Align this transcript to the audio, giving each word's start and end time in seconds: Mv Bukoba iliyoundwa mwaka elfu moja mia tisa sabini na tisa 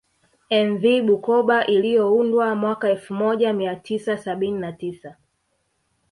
Mv 0.67 1.01
Bukoba 1.05 1.65
iliyoundwa 1.65 2.55
mwaka 2.55 2.89
elfu 2.89 3.13
moja 3.13 3.53
mia 3.53 3.75
tisa 3.75 4.17
sabini 4.17 4.59
na 4.59 4.71
tisa 4.71 5.15